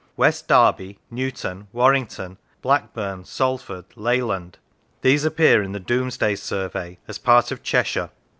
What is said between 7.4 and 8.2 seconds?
of Cheshire.